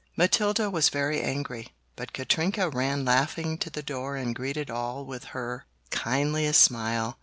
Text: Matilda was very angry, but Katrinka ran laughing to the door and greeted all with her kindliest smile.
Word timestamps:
Matilda 0.17 0.71
was 0.71 0.89
very 0.89 1.21
angry, 1.21 1.75
but 1.95 2.11
Katrinka 2.11 2.71
ran 2.71 3.05
laughing 3.05 3.59
to 3.59 3.69
the 3.69 3.83
door 3.83 4.15
and 4.15 4.33
greeted 4.33 4.71
all 4.71 5.05
with 5.05 5.25
her 5.25 5.67
kindliest 5.91 6.59
smile. 6.59 7.19